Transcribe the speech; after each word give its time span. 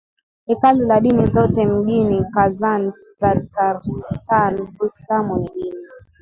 Hekalu 0.45 0.85
la 0.87 0.99
dini 0.99 1.25
zote 1.25 1.65
mjini 1.65 2.25
Kazan 2.33 2.93
Tatarstan 3.19 4.67
Uislamu 4.79 5.37
ni 5.39 5.49
dini 5.53 5.85